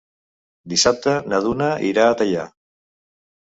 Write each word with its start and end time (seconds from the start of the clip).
Dissabte 0.73 1.13
na 1.33 1.43
Duna 1.49 1.69
irà 1.93 2.09
a 2.09 2.19
Teià. 2.25 2.51